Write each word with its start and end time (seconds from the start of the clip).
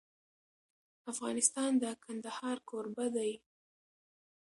افغانستان 1.11 1.71
د 1.81 1.83
کندهار 2.03 2.57
کوربه 2.69 3.05
دی. 3.15 3.31